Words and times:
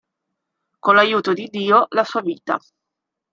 Con 0.79 0.95
l'aiuto 0.95 1.31
di 1.33 1.47
Dio, 1.51 1.85
la 1.91 2.03
sua 2.03 2.21
vita. 2.21 2.57